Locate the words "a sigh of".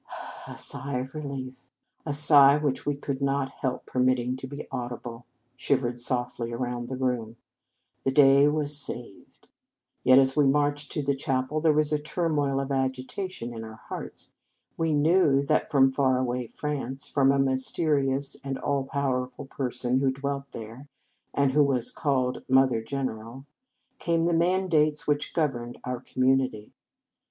0.47-1.13